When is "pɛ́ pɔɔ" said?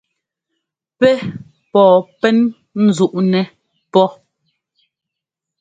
0.99-1.95